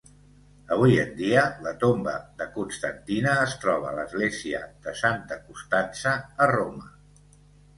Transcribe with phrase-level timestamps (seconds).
[0.75, 6.53] Avui en dia, la tomba de Constantina es troba a l'església de Santa Costanza, a
[6.55, 6.91] Roma.